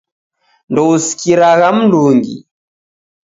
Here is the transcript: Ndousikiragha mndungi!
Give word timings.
Ndousikiragha 0.71 1.67
mndungi! 1.77 2.35